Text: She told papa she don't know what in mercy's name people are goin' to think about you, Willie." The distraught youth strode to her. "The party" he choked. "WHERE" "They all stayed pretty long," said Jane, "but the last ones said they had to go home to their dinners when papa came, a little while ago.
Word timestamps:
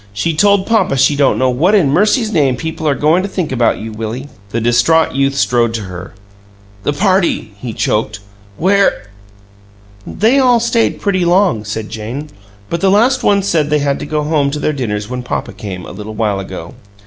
She 0.13 0.33
told 0.35 0.65
papa 0.65 0.97
she 0.97 1.15
don't 1.15 1.37
know 1.37 1.51
what 1.51 1.75
in 1.75 1.91
mercy's 1.91 2.31
name 2.31 2.55
people 2.57 2.87
are 2.87 2.95
goin' 2.95 3.21
to 3.21 3.29
think 3.29 3.51
about 3.51 3.77
you, 3.77 3.91
Willie." 3.91 4.29
The 4.49 4.59
distraught 4.59 5.11
youth 5.13 5.35
strode 5.35 5.75
to 5.75 5.81
her. 5.83 6.15
"The 6.81 6.91
party" 6.91 7.53
he 7.61 7.71
choked. 7.71 8.19
"WHERE" 8.57 9.11
"They 10.23 10.39
all 10.39 10.59
stayed 10.59 11.01
pretty 11.01 11.23
long," 11.23 11.63
said 11.65 11.89
Jane, 11.89 12.31
"but 12.67 12.81
the 12.81 12.89
last 12.89 13.21
ones 13.21 13.47
said 13.47 13.69
they 13.69 13.77
had 13.77 13.99
to 13.99 14.07
go 14.07 14.23
home 14.23 14.49
to 14.49 14.59
their 14.59 14.73
dinners 14.73 15.07
when 15.07 15.21
papa 15.21 15.53
came, 15.53 15.85
a 15.85 15.91
little 15.91 16.15
while 16.15 16.39
ago. 16.39 16.73